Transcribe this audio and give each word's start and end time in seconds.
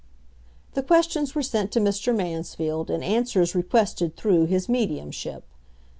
The 0.73 0.81
questions 0.81 1.35
were 1.35 1.43
sent 1.43 1.71
to 1.73 1.79
Mr. 1.79 2.15
Mansfield 2.17 2.89
and 2.89 3.03
answers 3.03 3.53
requested 3.53 4.15
through 4.15 4.47
his 4.47 4.67
"mediumship." 4.67 5.43